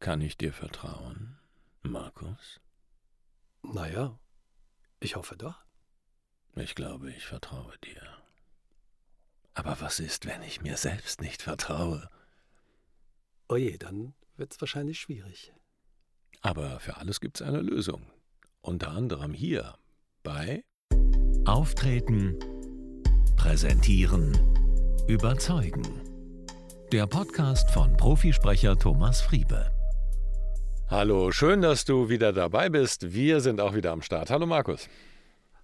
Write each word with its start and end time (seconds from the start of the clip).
Kann 0.00 0.20
ich 0.20 0.36
dir 0.36 0.52
vertrauen, 0.52 1.38
Markus? 1.82 2.60
Naja, 3.62 4.18
ich 5.00 5.16
hoffe 5.16 5.36
doch. 5.36 5.64
Ich 6.54 6.74
glaube, 6.74 7.10
ich 7.10 7.26
vertraue 7.26 7.76
dir. 7.84 8.02
Aber 9.54 9.80
was 9.80 9.98
ist, 9.98 10.26
wenn 10.26 10.42
ich 10.42 10.60
mir 10.60 10.76
selbst 10.76 11.20
nicht 11.20 11.42
vertraue? 11.42 12.08
Oje, 13.48 13.76
dann 13.76 14.14
wird's 14.36 14.60
wahrscheinlich 14.60 15.00
schwierig. 15.00 15.52
Aber 16.42 16.78
für 16.78 16.96
alles 16.96 17.20
gibt's 17.20 17.42
eine 17.42 17.60
Lösung. 17.60 18.08
Unter 18.60 18.92
anderem 18.92 19.34
hier 19.34 19.76
bei 20.22 20.64
Auftreten, 21.44 22.38
Präsentieren, 23.36 24.32
Überzeugen. 25.08 26.02
Der 26.92 27.06
Podcast 27.06 27.70
von 27.70 27.96
Profisprecher 27.96 28.78
Thomas 28.78 29.20
Friebe. 29.20 29.77
Hallo, 30.90 31.32
schön, 31.32 31.60
dass 31.60 31.84
du 31.84 32.08
wieder 32.08 32.32
dabei 32.32 32.70
bist. 32.70 33.12
Wir 33.12 33.42
sind 33.42 33.60
auch 33.60 33.74
wieder 33.74 33.92
am 33.92 34.00
Start. 34.00 34.30
Hallo 34.30 34.46
Markus. 34.46 34.88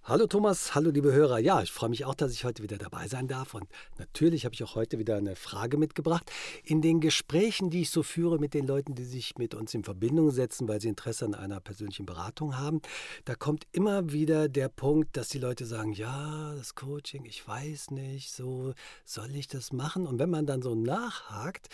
Hallo 0.03 0.27
Thomas, 0.27 0.75
hallo 0.75 0.91
liebe 0.91 1.11
Hörer. 1.11 1.39
Ja, 1.39 1.63
ich 1.63 1.71
freue 1.71 1.89
mich 1.89 2.05
auch, 2.05 2.13
dass 2.13 2.31
ich 2.31 2.45
heute 2.45 2.61
wieder 2.61 2.77
dabei 2.77 3.07
sein 3.07 3.27
darf. 3.27 3.55
Und 3.55 3.65
natürlich 3.97 4.45
habe 4.45 4.53
ich 4.53 4.63
auch 4.63 4.75
heute 4.75 4.99
wieder 4.99 5.15
eine 5.15 5.35
Frage 5.35 5.77
mitgebracht. 5.77 6.31
In 6.63 6.83
den 6.83 6.99
Gesprächen, 7.01 7.71
die 7.71 7.81
ich 7.81 7.89
so 7.89 8.03
führe 8.03 8.37
mit 8.37 8.53
den 8.53 8.67
Leuten, 8.67 8.93
die 8.93 9.03
sich 9.03 9.35
mit 9.39 9.55
uns 9.55 9.73
in 9.73 9.83
Verbindung 9.83 10.29
setzen, 10.29 10.67
weil 10.67 10.79
sie 10.79 10.89
Interesse 10.89 11.25
an 11.25 11.33
einer 11.33 11.59
persönlichen 11.59 12.05
Beratung 12.05 12.55
haben, 12.59 12.83
da 13.25 13.33
kommt 13.33 13.65
immer 13.71 14.11
wieder 14.11 14.47
der 14.47 14.69
Punkt, 14.69 15.17
dass 15.17 15.29
die 15.29 15.39
Leute 15.39 15.65
sagen, 15.65 15.93
ja, 15.93 16.53
das 16.55 16.75
Coaching, 16.75 17.25
ich 17.25 17.47
weiß 17.47 17.89
nicht, 17.89 18.31
so 18.31 18.75
soll 19.05 19.35
ich 19.35 19.47
das 19.47 19.73
machen? 19.73 20.05
Und 20.05 20.19
wenn 20.19 20.29
man 20.29 20.45
dann 20.45 20.61
so 20.61 20.75
nachhakt, 20.75 21.69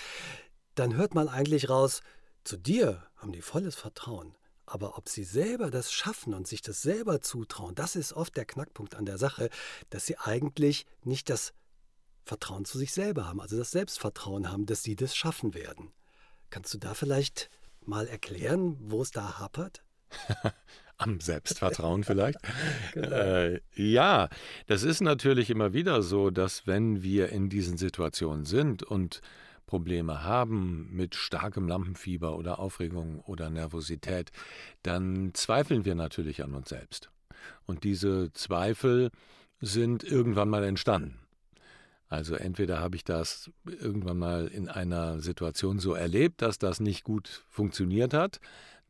dann 0.76 0.96
hört 0.96 1.16
man 1.16 1.28
eigentlich 1.28 1.70
raus, 1.70 2.02
zu 2.44 2.58
dir 2.58 3.04
haben 3.22 3.32
die 3.32 3.42
volles 3.42 3.76
Vertrauen. 3.76 4.36
Aber 4.66 4.98
ob 4.98 5.10
sie 5.10 5.24
selber 5.24 5.70
das 5.70 5.92
schaffen 5.92 6.34
und 6.34 6.48
sich 6.48 6.62
das 6.62 6.82
selber 6.82 7.22
zutrauen, 7.22 7.76
das 7.76 7.96
ist 7.96 8.14
oft 8.14 8.36
der 8.38 8.46
Knackpunkt 8.46 8.96
an 8.96 9.06
der 9.06 9.18
Sache, 9.18 9.50
dass 9.90 10.06
sie 10.06 10.18
eigentlich 10.18 10.86
nicht 11.04 11.30
das 11.30 11.54
Vertrauen 12.24 12.66
zu 12.66 12.78
sich 12.78 12.94
selber 12.94 13.28
haben, 13.28 13.42
also 13.42 13.58
das 13.58 13.72
Selbstvertrauen 13.72 14.52
haben, 14.52 14.66
dass 14.66 14.84
sie 14.84 14.96
das 14.96 15.16
schaffen 15.16 15.54
werden. 15.54 15.92
Kannst 16.50 16.74
du 16.74 16.78
da 16.78 16.94
vielleicht 16.94 17.50
mal 17.86 18.08
erklären, 18.08 18.78
wo 18.80 19.02
es 19.02 19.12
da 19.12 19.40
hapert? 19.40 19.84
Am 20.98 21.20
Selbstvertrauen 21.20 22.04
vielleicht. 22.04 22.38
genau. 22.94 23.16
äh, 23.16 23.62
ja, 23.74 24.30
das 24.68 24.84
ist 24.84 25.02
natürlich 25.02 25.50
immer 25.50 25.74
wieder 25.74 26.04
so, 26.04 26.30
dass 26.30 26.68
wenn 26.68 27.02
wir 27.02 27.30
in 27.30 27.50
diesen 27.50 27.78
Situationen 27.78 28.46
sind 28.46 28.84
und 28.84 29.22
Probleme 29.72 30.26
haben 30.26 30.90
mit 30.92 31.16
starkem 31.16 31.66
Lampenfieber 31.66 32.36
oder 32.36 32.60
Aufregung 32.60 33.22
oder 33.22 33.50
Nervosität, 33.50 34.30
dann 34.84 35.32
zweifeln 35.34 35.86
wir 35.86 35.96
natürlich 35.96 36.44
an 36.44 36.54
uns 36.56 36.68
selbst. 36.68 37.10
Und 37.66 37.86
diese 37.86 38.34
Zweifel 38.34 39.12
sind 39.62 40.04
irgendwann 40.04 40.50
mal 40.50 40.66
entstanden. 40.66 41.20
Also 42.10 42.36
entweder 42.36 42.82
habe 42.82 42.98
ich 42.98 43.06
das 43.06 43.50
irgendwann 43.64 44.18
mal 44.18 44.48
in 44.48 44.68
einer 44.68 45.22
Situation 45.22 45.80
so 45.80 45.94
erlebt, 45.94 46.42
dass 46.42 46.58
das 46.58 46.82
nicht 46.82 47.06
gut 47.06 47.46
funktioniert 47.48 48.14
hat, 48.14 48.42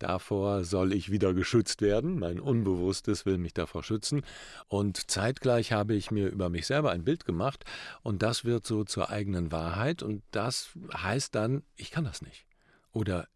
Davor 0.02 0.64
soll 0.64 0.94
ich 0.94 1.12
wieder 1.12 1.36
geschützt 1.36 1.82
werden. 1.82 2.18
Mein 2.18 2.40
Unbewusstes 2.40 3.28
will 3.28 3.38
mich 3.38 3.54
davor 3.54 3.84
schützen. 3.84 4.24
Und 4.68 5.12
zeitgleich 5.12 5.72
habe 5.72 5.94
ich 5.94 6.10
mir 6.10 6.30
über 6.30 6.50
mich 6.50 6.66
selber 6.66 6.90
ein 6.92 7.04
Bild 7.04 7.24
gemacht. 7.24 7.66
Und 8.02 8.24
das 8.24 8.44
wird 8.44 8.66
so 8.66 8.84
zur 8.84 9.12
eigenen 9.12 9.52
Wahrheit. 9.52 10.02
Und 10.02 10.24
das 10.32 10.70
heißt 10.92 11.36
dann, 11.36 11.62
ich 11.76 11.92
kann 11.92 12.04
das 12.04 12.24
nicht. 12.24 12.48
Oder 12.92 13.28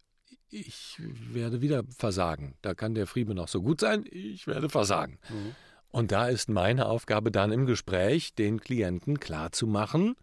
ich 0.48 0.96
werde 0.98 1.60
wieder 1.60 1.84
versagen. 1.96 2.56
Da 2.62 2.74
kann 2.74 2.94
der 2.94 3.06
Friede 3.06 3.34
noch 3.34 3.48
so 3.48 3.62
gut 3.62 3.80
sein, 3.80 4.04
ich 4.10 4.48
werde 4.48 4.68
versagen. 4.68 5.18
Mhm. 5.28 5.54
Und 5.90 6.10
da 6.12 6.26
ist 6.26 6.48
meine 6.48 6.86
Aufgabe 6.86 7.30
dann 7.30 7.52
im 7.52 7.64
Gespräch, 7.66 8.34
den 8.34 8.60
Klienten 8.60 9.20
klarzumachen, 9.20 10.16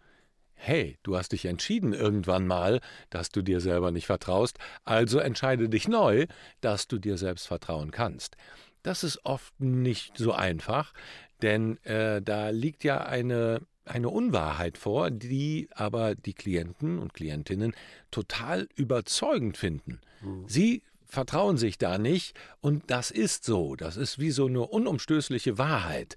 hey, 0.64 0.98
du 1.04 1.18
hast 1.18 1.34
dich 1.34 1.46
entschieden 1.46 1.94
irgendwann 1.94 2.48
mal, 2.48 2.80
dass 3.10 3.30
du 3.30 3.42
dir 3.42 3.60
selber 3.60 3.92
nicht 3.92 4.06
vertraust, 4.06 4.58
also 4.86 5.20
entscheide 5.20 5.68
dich 5.68 5.90
neu, 5.90 6.26
dass 6.62 6.88
du 6.88 7.00
dir 7.00 7.18
selbst 7.18 7.48
vertrauen 7.48 7.92
kannst. 7.92 8.38
Das 8.82 9.04
ist 9.04 9.26
oft 9.26 9.60
nicht 9.60 10.18
so 10.18 10.32
einfach, 10.32 10.94
denn 11.42 11.84
äh, 11.84 12.22
da 12.22 12.50
liegt 12.50 12.86
ja 12.86 13.02
eine, 13.06 13.62
eine 13.84 14.08
Unwahrheit 14.08 14.78
vor, 14.78 15.12
die 15.12 15.68
aber 15.74 16.16
die 16.16 16.34
Klienten 16.34 16.98
und 16.98 17.14
Klientinnen 17.14 17.74
total 18.10 18.70
überzeugend 18.76 19.58
finden. 19.58 20.00
Mhm. 20.22 20.46
Sie 20.48 20.82
vertrauen 21.06 21.58
sich 21.58 21.78
da 21.78 21.98
nicht 21.98 22.40
und 22.62 22.90
das 22.90 23.12
ist 23.12 23.44
so, 23.44 23.76
das 23.76 23.98
ist 23.98 24.18
wie 24.18 24.32
so 24.32 24.48
eine 24.48 24.62
unumstößliche 24.62 25.58
Wahrheit. 25.58 26.16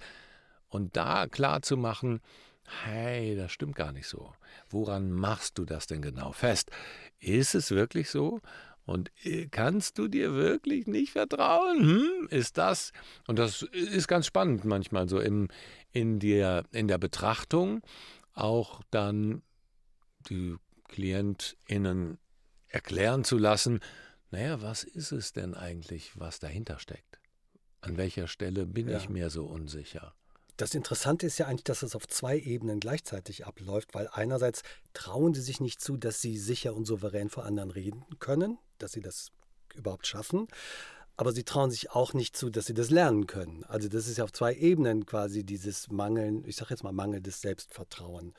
Und 0.69 0.97
da 0.97 1.27
klar 1.27 1.63
zu 1.63 1.77
machen, 1.77 2.21
hey, 2.85 3.37
das 3.37 3.53
stimmt 3.53 3.75
gar 3.75 3.93
nicht 3.93 4.07
so. 4.07 4.33
Woran 4.69 5.11
machst 5.11 5.59
du 5.59 5.65
das 5.65 5.87
denn 5.87 6.03
genau 6.03 6.33
fest? 6.33 6.71
Ist 7.19 7.55
es 7.55 7.71
wirklich 7.71 8.11
so? 8.11 8.41
Und 8.85 9.11
äh, 9.25 9.49
kannst 9.49 9.99
du 9.99 10.09
dir 10.09 10.35
wirklich 10.35 10.87
nicht 10.87 11.13
vertrauen? 11.13 11.81
Hm? 11.81 12.29
Ist 12.31 12.57
das? 12.57 12.93
Und 13.27 13.39
das 13.39 13.63
ist 13.63 14.07
ganz 14.07 14.27
spannend 14.27 14.65
manchmal 14.65 15.09
so 15.09 15.21
im, 15.21 15.49
in, 15.93 16.21
der, 16.21 16.65
in 16.71 16.87
der 16.87 16.99
Betrachtung 16.99 17.83
auch 18.33 18.83
dann 18.91 19.43
die 20.29 20.57
KlientInnen 20.89 22.19
erklären 22.69 23.25
zu 23.25 23.39
lassen, 23.39 23.81
naja, 24.31 24.61
was 24.63 24.85
ist 24.85 25.13
es 25.13 25.33
denn 25.33 25.55
eigentlich, 25.55 26.19
was 26.19 26.39
dahinter 26.39 26.79
steckt? 26.79 27.21
An 27.81 27.97
welcher 27.97 28.27
Stelle 28.27 28.67
bin 28.67 28.89
ja. 28.89 28.99
ich 28.99 29.09
mir 29.09 29.31
so 29.31 29.47
unsicher? 29.47 30.15
Das 30.57 30.75
Interessante 30.75 31.27
ist 31.27 31.39
ja 31.39 31.47
eigentlich, 31.47 31.65
dass 31.65 31.83
es 31.83 31.95
auf 31.95 32.07
zwei 32.07 32.39
Ebenen 32.39 32.81
gleichzeitig 32.81 33.47
abläuft, 33.47 33.95
weil 33.95 34.09
einerseits 34.11 34.63
trauen 34.95 35.35
sie 35.35 35.43
sich 35.43 35.61
nicht 35.61 35.81
zu, 35.81 35.97
dass 35.97 36.21
sie 36.21 36.39
sicher 36.39 36.75
und 36.75 36.87
souverän 36.87 37.29
vor 37.29 37.45
anderen 37.45 37.71
reden 37.71 38.05
können, 38.19 38.59
dass 38.79 38.93
sie 38.93 39.01
das 39.01 39.33
überhaupt 39.75 40.07
schaffen. 40.07 40.49
Aber 41.19 41.33
sie 41.33 41.45
trauen 41.45 41.71
sich 41.71 41.91
auch 41.91 42.13
nicht 42.15 42.37
zu, 42.37 42.51
dass 42.51 42.67
sie 42.67 42.75
das 42.75 42.91
lernen 42.91 43.27
können. 43.27 43.65
Also 43.65 43.89
das 43.89 44.07
ist 44.07 44.19
ja 44.19 44.25
auf 44.25 44.33
zwei 44.33 44.55
Ebenen 44.55 45.07
quasi 45.07 45.45
dieses 45.45 45.91
Mangeln, 45.91 46.45
ich 46.47 46.57
sage 46.57 46.71
jetzt 46.71 46.83
mal 46.83 46.93
mangelndes 46.93 47.41
Selbstvertrauen. 47.41 48.35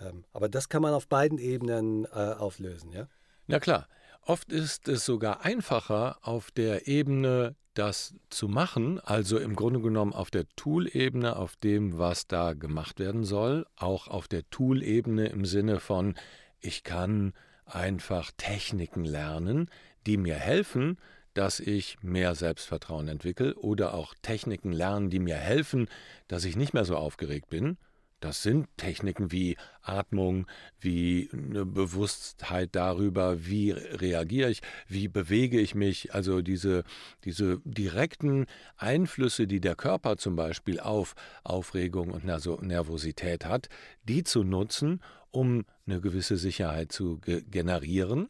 Ähm, 0.00 0.24
aber 0.32 0.48
das 0.48 0.68
kann 0.68 0.82
man 0.82 0.94
auf 0.94 1.08
beiden 1.08 1.38
Ebenen 1.38 2.04
äh, 2.06 2.08
auflösen, 2.08 2.92
ja? 2.92 3.08
Na 3.46 3.60
klar. 3.60 3.88
Oft 4.22 4.52
ist 4.52 4.88
es 4.88 5.04
sogar 5.04 5.44
einfacher, 5.44 6.18
auf 6.22 6.50
der 6.50 6.86
Ebene 6.86 7.56
das 7.74 8.14
zu 8.28 8.48
machen, 8.48 8.98
also 9.00 9.38
im 9.38 9.54
Grunde 9.54 9.80
genommen 9.80 10.12
auf 10.12 10.30
der 10.30 10.46
Tool-Ebene, 10.56 11.36
auf 11.36 11.56
dem, 11.56 11.96
was 11.96 12.26
da 12.26 12.52
gemacht 12.52 12.98
werden 12.98 13.24
soll, 13.24 13.66
auch 13.76 14.08
auf 14.08 14.26
der 14.26 14.48
Tool-Ebene 14.50 15.28
im 15.28 15.44
Sinne 15.44 15.78
von, 15.78 16.16
ich 16.58 16.82
kann 16.82 17.34
einfach 17.64 18.32
Techniken 18.36 19.04
lernen, 19.04 19.70
die 20.06 20.16
mir 20.16 20.34
helfen, 20.34 20.98
dass 21.34 21.60
ich 21.60 22.02
mehr 22.02 22.34
Selbstvertrauen 22.34 23.06
entwickle 23.06 23.54
oder 23.54 23.94
auch 23.94 24.14
Techniken 24.22 24.72
lernen, 24.72 25.08
die 25.08 25.20
mir 25.20 25.36
helfen, 25.36 25.88
dass 26.26 26.44
ich 26.44 26.56
nicht 26.56 26.74
mehr 26.74 26.84
so 26.84 26.96
aufgeregt 26.96 27.48
bin 27.48 27.78
das 28.20 28.42
sind 28.42 28.66
Techniken 28.76 29.30
wie 29.30 29.56
Atmung, 29.82 30.46
wie 30.80 31.30
eine 31.32 31.64
Bewusstheit 31.64 32.70
darüber, 32.72 33.46
wie 33.46 33.70
reagiere 33.70 34.50
ich, 34.50 34.60
wie 34.88 35.08
bewege 35.08 35.60
ich 35.60 35.74
mich. 35.74 36.14
Also 36.14 36.42
diese, 36.42 36.84
diese 37.24 37.60
direkten 37.64 38.46
Einflüsse, 38.76 39.46
die 39.46 39.60
der 39.60 39.76
Körper 39.76 40.16
zum 40.16 40.36
Beispiel 40.36 40.80
auf 40.80 41.14
Aufregung 41.44 42.10
und 42.10 42.24
Nervosität 42.24 43.44
hat, 43.44 43.68
die 44.04 44.24
zu 44.24 44.42
nutzen, 44.42 45.00
um 45.30 45.64
eine 45.86 46.00
gewisse 46.00 46.36
Sicherheit 46.36 46.90
zu 46.90 47.18
ge 47.18 47.42
generieren 47.48 48.28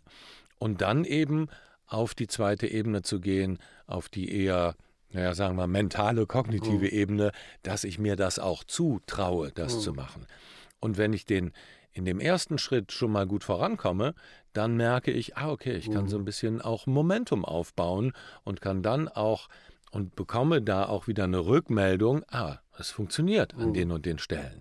und 0.59 0.81
dann 0.83 1.05
eben 1.05 1.49
auf 1.87 2.15
die 2.15 2.27
zweite 2.27 2.67
Ebene 2.67 3.03
zu 3.03 3.21
gehen, 3.21 3.59
auf 3.87 4.09
die 4.09 4.31
eher 4.31 4.75
naja, 5.11 5.35
sagen 5.35 5.57
wir, 5.57 5.67
mentale, 5.67 6.27
kognitive 6.27 6.87
mhm. 6.87 6.93
Ebene, 6.93 7.33
dass 7.63 7.85
ich 7.85 7.99
mir 7.99 8.17
das 8.17 8.39
auch 8.39 8.65
zutraue, 8.65 9.53
das 9.53 9.77
mhm. 9.77 9.81
zu 9.81 9.93
machen. 9.93 10.27
Und 10.81 10.99
wenn 10.99 11.13
ich 11.13 11.25
den 11.25 11.53
in 11.93 12.05
dem 12.05 12.21
ersten 12.21 12.59
Schritt 12.59 12.93
schon 12.93 13.11
mal 13.11 13.27
gut 13.27 13.43
vorankomme, 13.43 14.15
dann 14.53 14.77
merke 14.77 15.11
ich, 15.11 15.37
ah, 15.37 15.51
okay, 15.51 15.73
ich 15.73 15.91
kann 15.91 16.05
mhm. 16.05 16.09
so 16.09 16.19
ein 16.19 16.25
bisschen 16.25 16.61
auch 16.61 16.87
Momentum 16.87 17.45
aufbauen 17.45 18.13
und 18.45 18.61
kann 18.61 18.83
dann 18.83 19.09
auch 19.09 19.49
und 19.91 20.15
bekomme 20.15 20.63
da 20.63 20.85
auch 20.87 21.07
wieder 21.07 21.25
eine 21.25 21.47
Rückmeldung, 21.47 22.23
ah, 22.29 22.59
es 22.79 22.91
funktioniert 22.91 23.55
an 23.55 23.69
mhm. 23.69 23.75
den 23.75 23.91
und 23.91 24.07
den 24.07 24.19
Stellen. 24.19 24.61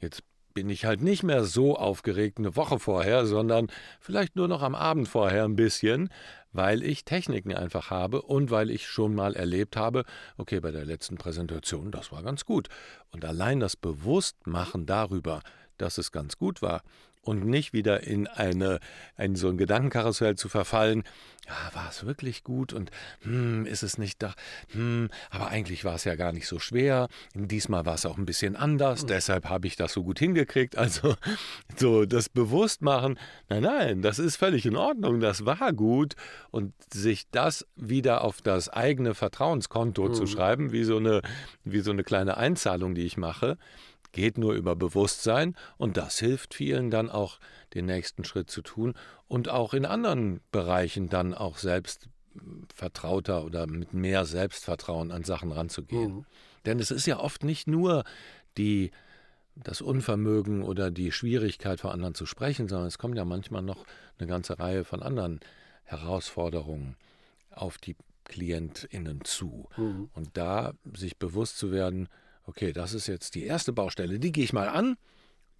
Jetzt 0.00 0.22
bin 0.56 0.70
ich 0.70 0.86
halt 0.86 1.02
nicht 1.02 1.22
mehr 1.22 1.44
so 1.44 1.76
aufgeregt 1.76 2.38
eine 2.38 2.56
Woche 2.56 2.78
vorher, 2.78 3.26
sondern 3.26 3.66
vielleicht 4.00 4.36
nur 4.36 4.48
noch 4.48 4.62
am 4.62 4.74
Abend 4.74 5.06
vorher 5.06 5.44
ein 5.44 5.54
bisschen, 5.54 6.08
weil 6.50 6.82
ich 6.82 7.04
Techniken 7.04 7.54
einfach 7.54 7.90
habe 7.90 8.22
und 8.22 8.50
weil 8.50 8.70
ich 8.70 8.88
schon 8.88 9.14
mal 9.14 9.36
erlebt 9.36 9.76
habe, 9.76 10.04
okay, 10.38 10.60
bei 10.60 10.70
der 10.70 10.86
letzten 10.86 11.18
Präsentation, 11.18 11.90
das 11.90 12.10
war 12.10 12.22
ganz 12.22 12.46
gut. 12.46 12.68
Und 13.10 13.26
allein 13.26 13.60
das 13.60 13.76
Bewusstmachen 13.76 14.86
darüber, 14.86 15.42
dass 15.76 15.98
es 15.98 16.10
ganz 16.10 16.38
gut 16.38 16.62
war 16.62 16.80
und 17.26 17.44
nicht 17.44 17.72
wieder 17.72 18.04
in 18.04 18.26
eine 18.28 18.78
in 19.18 19.34
so 19.34 19.48
ein 19.48 19.56
Gedankenkarussell 19.56 20.36
zu 20.36 20.48
verfallen. 20.48 21.02
Ja, 21.46 21.74
war 21.74 21.88
es 21.90 22.04
wirklich 22.04 22.42
gut 22.42 22.72
und 22.72 22.90
hm, 23.20 23.66
ist 23.66 23.84
es 23.84 23.98
nicht 23.98 24.20
da? 24.20 24.34
Hm, 24.72 25.10
aber 25.30 25.48
eigentlich 25.48 25.84
war 25.84 25.94
es 25.94 26.04
ja 26.04 26.16
gar 26.16 26.32
nicht 26.32 26.48
so 26.48 26.58
schwer. 26.58 27.08
Diesmal 27.34 27.86
war 27.86 27.94
es 27.94 28.06
auch 28.06 28.16
ein 28.16 28.26
bisschen 28.26 28.56
anders, 28.56 29.02
mhm. 29.02 29.08
deshalb 29.08 29.48
habe 29.48 29.66
ich 29.66 29.76
das 29.76 29.92
so 29.92 30.02
gut 30.02 30.18
hingekriegt. 30.18 30.76
Also 30.76 31.14
so 31.76 32.04
das 32.04 32.28
Bewusstmachen, 32.28 33.18
nein, 33.48 33.62
nein, 33.62 34.02
das 34.02 34.18
ist 34.18 34.36
völlig 34.36 34.66
in 34.66 34.76
Ordnung, 34.76 35.20
das 35.20 35.44
war 35.44 35.72
gut 35.72 36.14
und 36.50 36.74
sich 36.92 37.28
das 37.30 37.66
wieder 37.76 38.22
auf 38.22 38.42
das 38.42 38.68
eigene 38.68 39.14
Vertrauenskonto 39.14 40.08
mhm. 40.08 40.14
zu 40.14 40.26
schreiben, 40.26 40.72
wie 40.72 40.84
so 40.84 40.96
eine 40.96 41.22
wie 41.64 41.80
so 41.80 41.90
eine 41.90 42.02
kleine 42.02 42.36
Einzahlung, 42.36 42.94
die 42.94 43.04
ich 43.04 43.16
mache 43.16 43.56
geht 44.16 44.38
nur 44.38 44.54
über 44.54 44.74
Bewusstsein 44.74 45.54
und 45.76 45.98
das 45.98 46.18
hilft 46.18 46.54
vielen 46.54 46.90
dann 46.90 47.10
auch 47.10 47.38
den 47.74 47.84
nächsten 47.84 48.24
Schritt 48.24 48.50
zu 48.50 48.62
tun 48.62 48.94
und 49.28 49.50
auch 49.50 49.74
in 49.74 49.84
anderen 49.84 50.40
Bereichen 50.50 51.10
dann 51.10 51.34
auch 51.34 51.58
selbst 51.58 52.08
vertrauter 52.74 53.44
oder 53.44 53.66
mit 53.66 53.92
mehr 53.92 54.24
Selbstvertrauen 54.24 55.12
an 55.12 55.22
Sachen 55.22 55.52
ranzugehen. 55.52 56.14
Mhm. 56.16 56.26
Denn 56.64 56.80
es 56.80 56.90
ist 56.90 57.06
ja 57.06 57.20
oft 57.20 57.44
nicht 57.44 57.68
nur 57.68 58.04
die 58.56 58.90
das 59.54 59.80
Unvermögen 59.80 60.62
oder 60.62 60.90
die 60.90 61.12
Schwierigkeit 61.12 61.80
vor 61.80 61.92
anderen 61.92 62.14
zu 62.14 62.26
sprechen, 62.26 62.68
sondern 62.68 62.88
es 62.88 62.98
kommt 62.98 63.16
ja 63.16 63.24
manchmal 63.24 63.62
noch 63.62 63.84
eine 64.18 64.28
ganze 64.28 64.58
Reihe 64.58 64.84
von 64.84 65.02
anderen 65.02 65.40
Herausforderungen 65.84 66.96
auf 67.50 67.78
die 67.78 67.96
KlientInnen 68.24 69.24
zu. 69.24 69.68
Mhm. 69.76 70.10
Und 70.14 70.36
da 70.36 70.72
sich 70.94 71.18
bewusst 71.18 71.58
zu 71.58 71.70
werden, 71.70 72.08
okay, 72.46 72.72
das 72.72 72.94
ist 72.94 73.06
jetzt 73.06 73.34
die 73.34 73.44
erste 73.44 73.72
Baustelle, 73.72 74.18
die 74.18 74.32
gehe 74.32 74.44
ich 74.44 74.52
mal 74.52 74.68
an, 74.68 74.96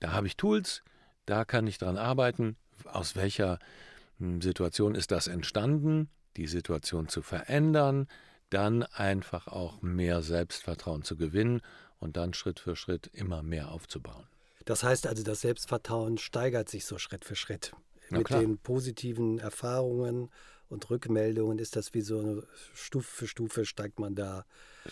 da 0.01 0.13
habe 0.13 0.27
ich 0.27 0.37
Tools, 0.37 0.83
da 1.27 1.45
kann 1.45 1.67
ich 1.67 1.79
dran 1.79 1.97
arbeiten, 1.97 2.57
aus 2.85 3.17
welcher 3.17 3.59
hm, 4.19 4.41
Situation 4.41 4.95
ist 4.95 5.11
das 5.11 5.27
entstanden, 5.27 6.09
die 6.37 6.47
Situation 6.47 7.09
zu 7.09 7.23
verändern, 7.23 8.07
dann 8.51 8.85
einfach 8.85 9.49
auch 9.49 9.83
mehr 9.83 10.23
Selbstvertrauen 10.23 11.03
zu 11.03 11.17
gewinnen 11.17 11.61
und 11.99 12.17
dann 12.17 12.35
Schritt 12.35 12.61
für 12.61 12.77
Schritt 12.77 13.09
immer 13.13 13.43
mehr 13.43 13.73
aufzubauen. 13.73 14.27
Das 14.65 14.83
heißt 14.83 15.07
also, 15.07 15.23
das 15.23 15.41
Selbstvertrauen 15.41 16.19
steigert 16.19 16.69
sich 16.69 16.85
so 16.85 16.99
Schritt 16.99 17.25
für 17.25 17.37
Schritt. 17.37 17.73
Mit 18.11 18.31
den 18.31 18.59
positiven 18.59 19.41
Erfahrungen 19.41 20.31
und 20.69 20.91
Rückmeldungen 20.91 21.59
ist 21.59 21.77
das 21.77 21.95
wie 21.95 22.01
so 22.01 22.19
eine 22.19 22.43
Stufe 22.75 23.07
für 23.07 23.27
Stufe 23.27 23.65
steigt 23.65 23.99
man 23.99 24.15
da. 24.15 24.45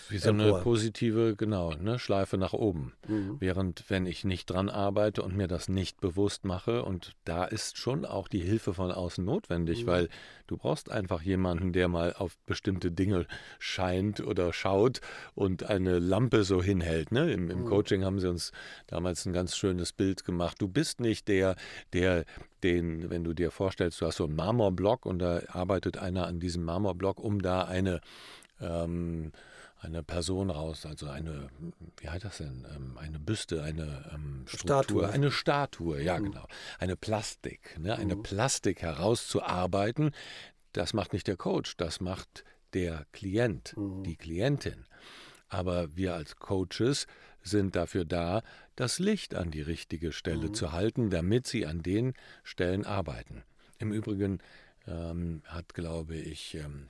Wie 0.09 0.19
so 0.19 0.31
empor. 0.31 0.47
eine 0.47 0.63
positive, 0.63 1.37
genau, 1.37 1.75
ne, 1.75 1.99
Schleife 1.99 2.37
nach 2.37 2.53
oben. 2.53 2.95
Mhm. 3.07 3.37
Während 3.41 3.85
wenn 3.89 4.07
ich 4.07 4.25
nicht 4.25 4.51
dran 4.51 4.69
arbeite 4.69 5.23
und 5.23 5.37
mir 5.37 5.47
das 5.47 5.69
nicht 5.69 6.01
bewusst 6.01 6.45
mache, 6.45 6.85
und 6.85 7.13
da 7.25 7.45
ist 7.45 7.77
schon 7.77 8.05
auch 8.05 8.29
die 8.29 8.41
Hilfe 8.41 8.75
von 8.75 8.91
außen 8.91 9.25
notwendig, 9.25 9.85
mhm. 9.85 9.87
weil 9.87 10.09
du 10.47 10.57
brauchst 10.57 10.91
einfach 10.91 11.23
jemanden, 11.23 11.73
der 11.73 11.89
mal 11.89 12.13
auf 12.15 12.37
bestimmte 12.47 12.91
Dinge 12.91 13.27
scheint 13.59 14.21
oder 14.21 14.53
schaut 14.53 15.01
und 15.35 15.65
eine 15.65 15.99
Lampe 15.99 16.45
so 16.45 16.63
hinhält. 16.63 17.13
Ne? 17.13 17.33
Im, 17.33 17.51
im 17.51 17.61
mhm. 17.61 17.67
Coaching 17.67 18.05
haben 18.05 18.21
sie 18.21 18.29
uns 18.29 18.53
damals 18.87 19.27
ein 19.27 19.33
ganz 19.33 19.57
schönes 19.57 19.93
Bild 19.93 20.25
gemacht. 20.25 20.61
Du 20.61 20.69
bist 20.69 21.01
nicht 21.01 21.29
der, 21.29 21.57
der 21.93 22.25
den, 22.65 23.11
wenn 23.11 23.23
du 23.23 23.35
dir 23.35 23.51
vorstellst, 23.51 24.01
du 24.01 24.07
hast 24.07 24.17
so 24.17 24.25
einen 24.25 24.35
Marmorblock 24.35 25.07
und 25.07 25.21
da 25.21 25.43
arbeitet 25.49 25.99
einer 25.99 26.27
an 26.27 26.41
diesem 26.41 26.65
Marmorblock, 26.65 27.21
um 27.21 27.43
da 27.43 27.63
eine, 27.63 28.01
ähm, 28.61 29.33
eine 29.79 30.03
Person 30.03 30.51
raus, 30.51 30.87
also 30.87 31.09
eine, 31.09 31.49
wie 31.99 32.09
heißt 32.09 32.25
das 32.25 32.39
denn, 32.39 32.67
ähm, 32.75 32.99
eine 32.99 33.19
Büste, 33.19 33.63
eine 33.63 34.11
ähm, 34.13 34.45
Struktur, 34.47 34.83
Statue. 34.83 35.09
eine 35.11 35.31
Statue, 35.31 36.03
ja 36.03 36.19
mhm. 36.19 36.25
genau, 36.25 36.47
eine 36.79 36.97
Plastik, 36.97 37.79
ne, 37.79 37.97
eine 37.97 38.17
mhm. 38.17 38.23
Plastik 38.23 38.83
herauszuarbeiten, 38.83 40.13
das 40.73 40.95
macht 40.95 41.13
nicht 41.13 41.29
der 41.29 41.37
Coach, 41.37 41.77
das 41.77 42.01
macht 42.01 42.45
der 42.73 43.07
Klient, 43.13 43.77
mhm. 43.77 44.03
die 44.03 44.17
Klientin. 44.17 44.87
Aber 45.49 45.95
wir 45.95 46.15
als 46.15 46.37
Coaches 46.37 47.07
sind 47.45 47.77
dafür 47.77 48.05
da, 48.05 48.43
das 48.75 48.99
Licht 48.99 49.35
an 49.35 49.51
die 49.51 49.63
richtige 49.63 50.13
Stelle 50.13 50.49
mhm. 50.49 50.55
zu 50.55 50.73
halten, 50.73 51.11
damit 51.11 51.47
sie 51.47 51.67
an 51.67 51.83
den 51.83 52.15
Stellen 52.43 52.85
arbeiten. 52.85 53.45
Im 53.79 53.93
Übrigen 53.93 54.39
ähm, 54.87 55.43
hat, 55.47 55.75
glaube 55.75 56.17
ich, 56.17 56.55
ähm, 56.55 56.89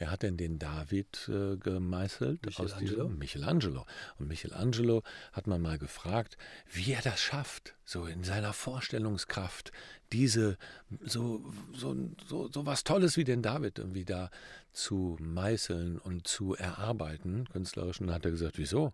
Wer 0.00 0.10
hat 0.10 0.22
denn 0.22 0.38
den 0.38 0.58
David 0.58 1.28
äh, 1.28 1.58
gemeißelt? 1.58 2.46
Michelangelo. 2.46 3.08
Michelangelo. 3.10 3.86
Und 4.18 4.28
Michelangelo 4.28 5.02
hat 5.34 5.46
man 5.46 5.60
mal 5.60 5.76
gefragt, 5.76 6.38
wie 6.72 6.92
er 6.92 7.02
das 7.02 7.20
schafft, 7.20 7.74
so 7.84 8.06
in 8.06 8.24
seiner 8.24 8.54
Vorstellungskraft, 8.54 9.72
diese 10.10 10.56
so, 11.02 11.44
so, 11.74 11.94
so, 12.26 12.48
so 12.50 12.64
was 12.64 12.82
Tolles 12.82 13.18
wie 13.18 13.24
den 13.24 13.42
David 13.42 13.78
irgendwie 13.78 14.06
da 14.06 14.30
zu 14.72 15.16
meißeln 15.20 15.98
und 15.98 16.26
zu 16.26 16.54
erarbeiten, 16.54 17.48
künstlerisch. 17.48 18.00
Und 18.00 18.12
hat 18.12 18.24
er 18.24 18.30
gesagt, 18.30 18.58
wieso? 18.58 18.92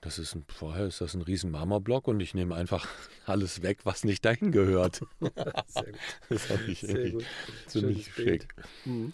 Das 0.00 0.18
ist 0.18 0.34
ein, 0.34 0.44
vorher 0.48 0.86
ist 0.86 1.00
das 1.00 1.14
ein 1.14 1.22
riesen 1.22 1.50
Marmorblock 1.50 2.06
und 2.08 2.20
ich 2.20 2.34
nehme 2.34 2.54
einfach 2.54 2.86
alles 3.26 3.62
weg, 3.62 3.80
was 3.84 4.04
nicht 4.04 4.24
dahin 4.24 4.52
gehört. 4.52 5.00
Sehr 5.66 5.92
gut. 5.92 6.00
Das 6.28 6.44
fand 6.44 6.68
ich 6.68 6.80
Sehr 6.80 7.10
gut. 7.10 7.24
ziemlich 7.66 8.12
schick. 8.12 8.48
Mhm. 8.84 9.12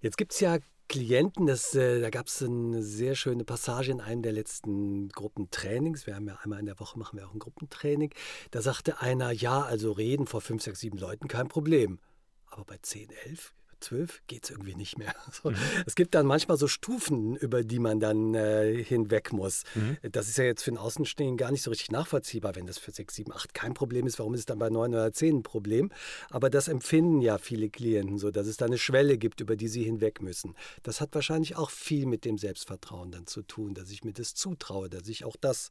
Jetzt 0.00 0.16
gibt 0.16 0.32
es 0.32 0.40
ja 0.40 0.58
Klienten, 0.88 1.46
das, 1.46 1.74
äh, 1.74 2.00
da 2.00 2.08
gab 2.08 2.28
es 2.28 2.42
eine 2.42 2.82
sehr 2.82 3.14
schöne 3.14 3.44
Passage 3.44 3.90
in 3.90 4.00
einem 4.00 4.22
der 4.22 4.32
letzten 4.32 5.10
Gruppentrainings. 5.10 6.06
Wir 6.06 6.14
haben 6.14 6.26
ja 6.26 6.38
einmal 6.42 6.60
in 6.60 6.66
der 6.66 6.80
Woche 6.80 6.98
machen 6.98 7.18
wir 7.18 7.28
auch 7.28 7.34
ein 7.34 7.38
Gruppentraining. 7.38 8.14
Da 8.52 8.62
sagte 8.62 9.02
einer, 9.02 9.30
ja, 9.30 9.60
also 9.60 9.92
reden 9.92 10.26
vor 10.26 10.40
fünf, 10.40 10.62
sechs, 10.62 10.80
sieben 10.80 10.96
Leuten 10.96 11.28
kein 11.28 11.48
Problem. 11.48 11.98
Aber 12.46 12.64
bei 12.64 12.78
zehn, 12.80 13.10
elf 13.26 13.52
zwölf 13.80 14.22
geht 14.26 14.44
es 14.44 14.50
irgendwie 14.50 14.74
nicht 14.74 14.98
mehr. 14.98 15.14
So. 15.30 15.50
Mhm. 15.50 15.56
Es 15.86 15.94
gibt 15.94 16.14
dann 16.14 16.26
manchmal 16.26 16.56
so 16.56 16.66
Stufen, 16.66 17.36
über 17.36 17.62
die 17.62 17.78
man 17.78 18.00
dann 18.00 18.34
äh, 18.34 18.82
hinweg 18.82 19.32
muss. 19.32 19.64
Mhm. 19.74 19.98
Das 20.10 20.28
ist 20.28 20.38
ja 20.38 20.44
jetzt 20.44 20.62
für 20.62 20.70
den 20.70 20.78
Außenstehenden 20.78 21.36
gar 21.36 21.50
nicht 21.52 21.62
so 21.62 21.70
richtig 21.70 21.90
nachvollziehbar, 21.90 22.56
wenn 22.56 22.66
das 22.66 22.78
für 22.78 22.90
sechs, 22.90 23.14
sieben, 23.14 23.32
acht 23.32 23.54
kein 23.54 23.74
Problem 23.74 24.06
ist. 24.06 24.18
Warum 24.18 24.34
ist 24.34 24.40
es 24.40 24.46
dann 24.46 24.58
bei 24.58 24.70
neun 24.70 24.94
oder 24.94 25.12
zehn 25.12 25.38
ein 25.38 25.42
Problem? 25.42 25.92
Aber 26.30 26.50
das 26.50 26.66
empfinden 26.66 27.20
ja 27.20 27.38
viele 27.38 27.68
Klienten 27.68 28.18
so, 28.18 28.30
dass 28.30 28.46
es 28.46 28.56
da 28.56 28.66
eine 28.66 28.78
Schwelle 28.78 29.18
gibt, 29.18 29.40
über 29.40 29.54
die 29.54 29.68
sie 29.68 29.84
hinweg 29.84 30.22
müssen. 30.22 30.54
Das 30.82 31.00
hat 31.00 31.14
wahrscheinlich 31.14 31.56
auch 31.56 31.70
viel 31.70 32.06
mit 32.06 32.24
dem 32.24 32.38
Selbstvertrauen 32.38 33.10
dann 33.10 33.26
zu 33.26 33.42
tun, 33.42 33.74
dass 33.74 33.90
ich 33.90 34.02
mir 34.02 34.12
das 34.12 34.34
zutraue, 34.34 34.88
dass 34.88 35.06
ich 35.08 35.24
auch 35.24 35.36
das 35.36 35.70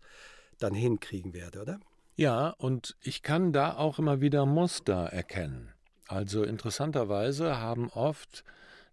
dann 0.59 0.73
hinkriegen 0.73 1.33
werde, 1.33 1.61
oder? 1.61 1.79
Ja, 2.15 2.49
und 2.49 2.95
ich 3.01 3.21
kann 3.21 3.53
da 3.53 3.75
auch 3.75 3.99
immer 3.99 4.21
wieder 4.21 4.45
Muster 4.45 5.05
erkennen. 5.05 5.71
Also 6.07 6.43
interessanterweise 6.43 7.59
haben 7.59 7.89
oft 7.89 8.43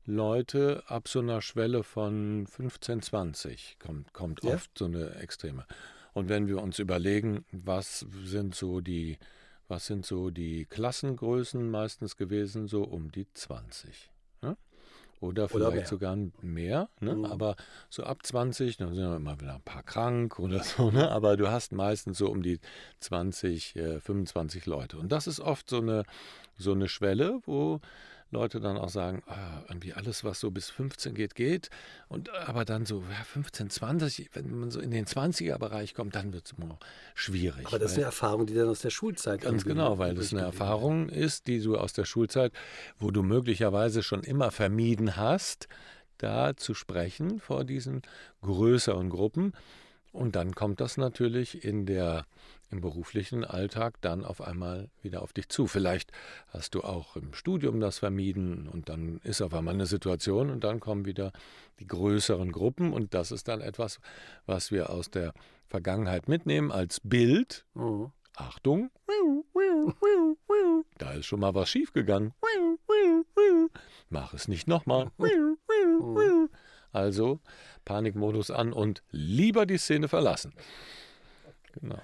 Leute 0.07 0.83
ab 0.87 1.09
so 1.09 1.21
einer 1.21 1.41
Schwelle 1.41 1.83
von 1.83 2.47
15, 2.47 3.03
20 3.03 3.79
kommt, 3.79 4.13
kommt 4.13 4.45
ja. 4.45 4.55
oft 4.55 4.77
so 4.77 4.85
eine 4.87 5.15
Extreme. 5.17 5.67
Und 6.13 6.29
wenn 6.29 6.47
wir 6.47 6.61
uns 6.63 6.79
überlegen, 6.79 7.45
was 7.51 8.07
sind 8.25 8.55
so 8.55 8.81
die, 8.81 9.19
was 9.69 9.87
sind 9.87 10.05
so 10.05 10.31
die 10.31 10.67
Klassengrößen 10.67 11.71
meistens 11.71 12.17
gewesen, 12.17 12.69
so 12.69 12.85
um 12.85 13.11
die 13.11 13.27
20. 13.33 14.11
Oder 15.25 15.49
vielleicht 15.49 15.77
oder 15.77 15.87
sogar 15.87 16.17
mehr, 16.43 16.89
ne? 17.01 17.15
Mhm. 17.15 17.25
aber 17.25 17.57
so 17.89 18.05
ab 18.05 18.25
20, 18.25 18.77
dann 18.77 18.95
sind 18.95 19.05
immer 19.17 19.41
wieder 19.41 19.55
ein 19.55 19.63
paar 19.63 19.83
krank 19.83 20.39
oder 20.39 20.63
so, 20.63 20.91
ne? 20.91 21.11
aber 21.11 21.37
du 21.37 21.49
hast 21.49 21.73
meistens 21.73 22.19
so 22.19 22.31
um 22.31 22.43
die 22.43 22.61
20, 23.01 23.77
äh, 23.77 24.01
25 24.01 24.67
Leute. 24.67 24.99
Und 24.99 25.13
das 25.13 25.27
ist 25.27 25.41
oft 25.41 25.69
so 25.69 25.79
eine, 25.79 26.05
so 26.57 26.73
eine 26.73 26.89
Schwelle, 26.89 27.41
wo 27.47 27.81
Leute 28.35 28.61
dann 28.61 28.77
auch 28.77 28.91
sagen, 28.91 29.23
ah, 29.27 29.63
irgendwie 29.69 29.95
alles, 29.95 30.25
was 30.25 30.41
so 30.41 30.51
bis 30.51 30.69
15 30.69 31.15
geht, 31.15 31.35
geht. 31.35 31.71
Und 32.09 32.29
aber 32.31 32.65
dann 32.65 32.85
so 32.85 33.01
ja, 33.01 33.25
15, 33.25 33.71
20, 33.71 34.31
wenn 34.35 34.59
man 34.59 34.71
so 34.71 34.81
in 34.81 34.91
den 34.91 35.07
20er-Bereich 35.07 35.95
kommt, 35.95 36.15
dann 36.15 36.33
wird 36.33 36.47
es 36.47 36.53
immer 36.59 36.79
schwierig. 37.15 37.67
Aber 37.67 37.79
das 37.79 37.93
ist 37.93 37.97
eine 37.97 38.07
Erfahrung, 38.07 38.47
die 38.47 38.55
dann 38.55 38.69
aus 38.69 38.81
der 38.81 38.91
Schulzeit 38.91 39.41
Ganz 39.41 39.65
genau, 39.65 39.99
weil 39.99 40.15
das 40.15 40.33
eine 40.33 40.43
Erfahrung 40.43 41.09
ist, 41.09 41.47
die 41.47 41.63
du 41.63 41.79
aus 41.79 41.93
der 41.93 42.05
Schulzeit, 42.05 42.53
wo 42.99 43.11
du 43.11 43.23
möglicherweise 43.23 44.03
schon 44.03 44.23
immer 44.23 44.51
vermieden 44.51 45.17
hast, 45.17 45.69
da 46.19 46.57
zu 46.57 46.75
sprechen 46.75 47.39
vor 47.39 47.65
diesen 47.65 48.03
größeren 48.43 49.09
Gruppen. 49.11 49.53
Und 50.15 50.37
dann 50.37 50.55
kommt 50.55 50.81
das 50.81 50.97
natürlich 50.97 51.65
in 51.65 51.87
der 51.87 52.25
im 52.71 52.81
beruflichen 52.81 53.45
Alltag 53.45 54.01
dann 54.01 54.25
auf 54.25 54.41
einmal 54.41 54.89
wieder 55.03 55.23
auf 55.23 55.33
dich 55.33 55.49
zu. 55.49 55.67
Vielleicht 55.67 56.13
hast 56.49 56.75
du 56.77 56.83
auch 56.83 57.17
im 57.17 57.35
Studium 57.35 57.81
das 57.81 57.99
vermieden 57.99 58.69
und 58.69 58.89
dann 58.89 59.21
ist 59.25 59.43
auf 59.43 59.53
einmal 59.55 59.75
eine 59.75 59.87
Situation 59.87 60.51
und 60.51 60.63
dann 60.63 60.79
kommen 60.79 61.05
wieder 61.05 61.33
die 61.81 61.87
größeren 61.87 62.53
Gruppen 62.53 62.93
und 62.93 63.13
das 63.13 63.33
ist 63.33 63.49
dann 63.49 63.61
etwas, 63.61 63.99
was 64.47 64.71
wir 64.71 64.91
aus 64.91 65.11
der 65.11 65.35
Vergangenheit 65.67 66.29
mitnehmen 66.29 66.71
als 66.71 67.01
Bild. 67.01 67.67
Mhm. 67.75 68.13
Achtung, 68.37 68.91
da 70.99 71.13
ist 71.13 71.27
schon 71.27 71.41
mal 71.41 71.55
was 71.55 71.69
schiefgegangen. 71.69 72.35
Mach 74.11 74.33
es 74.33 74.47
nicht 74.47 74.69
nochmal. 74.69 75.11
Also 76.95 77.41
Panikmodus 77.85 78.51
an 78.51 78.73
und 78.73 79.03
lieber 79.11 79.67
die 79.67 79.79
Szene 79.79 80.09
verlassen. 80.09 80.55
Genau. 81.73 81.99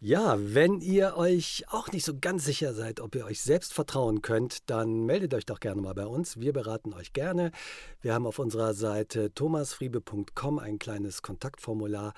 Ja, 0.00 0.36
wenn 0.38 0.80
ihr 0.80 1.16
euch 1.16 1.64
auch 1.68 1.90
nicht 1.90 2.04
so 2.04 2.12
ganz 2.20 2.44
sicher 2.44 2.74
seid, 2.74 3.00
ob 3.00 3.14
ihr 3.14 3.24
euch 3.24 3.40
selbst 3.40 3.72
vertrauen 3.72 4.22
könnt, 4.22 4.70
dann 4.70 5.06
meldet 5.06 5.34
euch 5.34 5.46
doch 5.46 5.60
gerne 5.60 5.80
mal 5.80 5.94
bei 5.94 6.06
uns. 6.06 6.38
Wir 6.38 6.52
beraten 6.52 6.92
euch 6.94 7.12
gerne. 7.12 7.52
Wir 8.00 8.14
haben 8.14 8.26
auf 8.26 8.38
unserer 8.38 8.74
Seite 8.74 9.32
thomasfriebe.com 9.34 10.58
ein 10.58 10.78
kleines 10.78 11.22
Kontaktformular. 11.22 12.12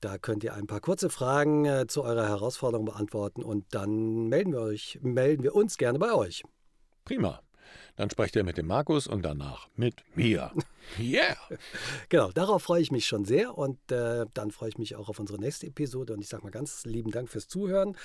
Da 0.00 0.18
könnt 0.18 0.42
ihr 0.42 0.54
ein 0.54 0.66
paar 0.66 0.80
kurze 0.80 1.10
Fragen 1.10 1.64
äh, 1.64 1.86
zu 1.86 2.02
eurer 2.02 2.28
Herausforderung 2.28 2.86
beantworten 2.86 3.42
und 3.42 3.66
dann 3.74 4.28
melden 4.28 4.52
wir, 4.52 4.60
euch, 4.60 4.98
melden 5.02 5.42
wir 5.42 5.54
uns 5.54 5.76
gerne 5.76 5.98
bei 5.98 6.12
euch. 6.12 6.42
Prima. 7.04 7.40
Dann 7.96 8.10
sprecht 8.10 8.36
ihr 8.36 8.44
mit 8.44 8.56
dem 8.56 8.66
Markus 8.66 9.06
und 9.06 9.22
danach 9.22 9.68
mit 9.76 10.02
mir. 10.14 10.52
Yeah! 10.98 11.36
genau, 12.08 12.32
darauf 12.32 12.64
freue 12.64 12.82
ich 12.82 12.90
mich 12.90 13.06
schon 13.06 13.24
sehr 13.24 13.56
und 13.56 13.78
äh, 13.92 14.26
dann 14.34 14.50
freue 14.50 14.68
ich 14.70 14.78
mich 14.78 14.96
auch 14.96 15.08
auf 15.08 15.20
unsere 15.20 15.38
nächste 15.38 15.68
Episode 15.68 16.12
und 16.12 16.20
ich 16.20 16.28
sage 16.28 16.42
mal 16.42 16.50
ganz 16.50 16.84
lieben 16.84 17.12
Dank 17.12 17.28
fürs 17.28 17.46
Zuhören 17.46 17.96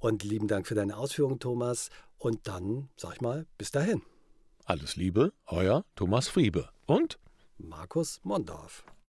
und 0.00 0.24
lieben 0.24 0.48
Dank 0.48 0.66
für 0.66 0.74
deine 0.74 0.96
Ausführungen, 0.96 1.38
Thomas. 1.38 1.90
Und 2.18 2.48
dann 2.48 2.88
sage 2.96 3.14
ich 3.14 3.20
mal, 3.20 3.46
bis 3.56 3.70
dahin. 3.70 4.02
Alles 4.64 4.96
Liebe, 4.96 5.32
euer 5.46 5.84
Thomas 5.94 6.28
Friebe 6.28 6.70
und 6.86 7.18
Markus 7.58 8.20
Mondorf. 8.24 8.84